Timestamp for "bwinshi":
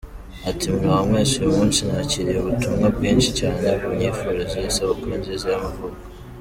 2.95-3.29